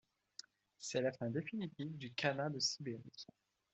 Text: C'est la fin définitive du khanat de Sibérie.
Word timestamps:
C'est 0.79 1.01
la 1.01 1.11
fin 1.11 1.29
définitive 1.29 1.95
du 1.95 2.11
khanat 2.11 2.49
de 2.49 2.57
Sibérie. 2.57 3.27